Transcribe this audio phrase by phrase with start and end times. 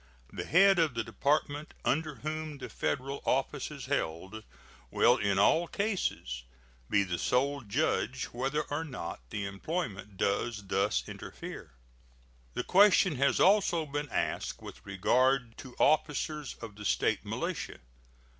[0.33, 4.41] The head of the Department under whom the Federal office is held
[4.89, 6.43] will in all cases
[6.89, 11.73] be the sole judge whether or not the employment does thus interfere.
[12.55, 17.77] The question has also been asked with regard to officers of the State militia.